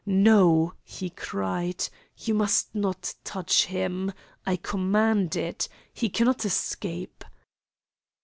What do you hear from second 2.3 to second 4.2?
must not touch him.